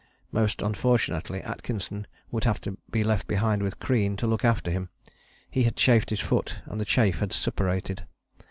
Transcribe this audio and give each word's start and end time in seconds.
Most 0.31 0.63
unfortunately 0.63 1.41
Atkinson 1.43 2.07
would 2.31 2.43
have 2.45 2.59
to 2.61 2.75
be 2.89 3.03
left 3.03 3.27
behind 3.27 3.61
with 3.61 3.77
Crean 3.77 4.17
to 4.17 4.25
look 4.25 4.43
after 4.43 4.71
him. 4.71 4.89
He 5.51 5.61
had 5.61 5.75
chafed 5.75 6.09
his 6.09 6.21
foot, 6.21 6.55
and 6.65 6.81
the 6.81 6.85
chafe 6.85 7.19
had 7.19 7.31
suppurated. 7.31 8.07